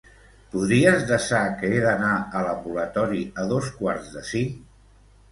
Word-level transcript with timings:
Podries 0.53 1.01
desar 1.09 1.41
que 1.59 1.67
he 1.73 1.83
d'anar 1.83 2.13
a 2.39 2.41
l'ambulatori 2.47 3.21
a 3.43 3.45
dos 3.53 3.69
quarts 3.83 4.09
de 4.15 4.25
cinc? 4.31 4.57